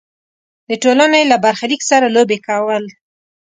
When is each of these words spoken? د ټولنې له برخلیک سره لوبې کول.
د 0.69 0.71
ټولنې 0.83 1.21
له 1.31 1.37
برخلیک 1.45 1.81
سره 1.91 2.07
لوبې 2.15 2.37
کول. 2.47 2.83